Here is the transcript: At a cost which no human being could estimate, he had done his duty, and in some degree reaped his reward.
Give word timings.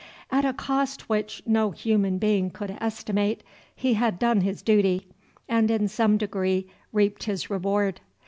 At 0.31 0.45
a 0.45 0.53
cost 0.53 1.09
which 1.09 1.43
no 1.45 1.69
human 1.69 2.17
being 2.17 2.49
could 2.49 2.75
estimate, 2.81 3.43
he 3.75 3.93
had 3.93 4.17
done 4.17 4.41
his 4.41 4.63
duty, 4.63 5.05
and 5.47 5.69
in 5.69 5.87
some 5.87 6.17
degree 6.17 6.65
reaped 6.91 7.25
his 7.25 7.51
reward. 7.51 8.01